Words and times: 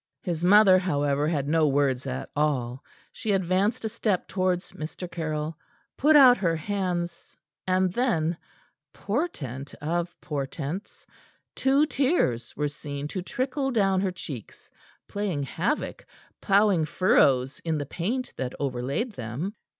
His 0.23 0.43
mother, 0.43 0.79
however, 0.79 1.27
had 1.27 1.47
no 1.47 1.67
words 1.67 2.07
at 2.07 2.31
all. 2.35 2.83
She 3.13 3.33
advanced 3.33 3.85
a 3.85 3.89
step 3.89 4.27
towards 4.27 4.71
Mr. 4.71 5.07
Caryll, 5.07 5.55
put 5.95 6.15
out 6.15 6.37
her 6.37 6.55
hands, 6.55 7.37
and 7.67 7.93
then 7.93 8.35
portent 8.95 9.75
of 9.75 10.19
portents! 10.19 11.05
two 11.55 11.85
tears 11.85 12.57
were 12.57 12.67
seen 12.67 13.07
to 13.09 13.21
trickle 13.21 13.69
down 13.69 14.01
her 14.01 14.11
cheeks, 14.11 14.71
playing 15.07 15.43
havoc, 15.43 16.03
ploughing 16.41 16.83
furrows 16.85 17.59
in 17.59 17.77
the 17.77 17.85
paint 17.85 18.33
that 18.37 18.53
overlaid 18.59 19.11
them. 19.11 19.53